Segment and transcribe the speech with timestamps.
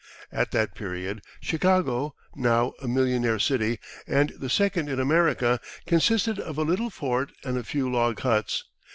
[0.31, 6.57] At that period, Chicago, now a "Millionaire city," and the second in America, consisted of
[6.57, 8.63] a little fort and a few log huts.